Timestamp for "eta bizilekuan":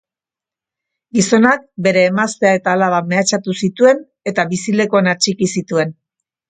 4.35-5.17